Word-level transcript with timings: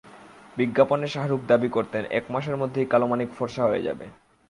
বিজ্ঞাপনে 0.57 1.07
শাহরুখ 1.07 1.41
দাবি 1.47 1.69
করতেন, 1.69 2.03
এক 2.09 2.25
মাসের 2.29 2.55
মধ্যেই 2.57 2.85
কালোমানিক 2.85 3.29
ফরসা 3.37 3.63
হয়ে 3.65 3.85
যাবে। 3.87 4.05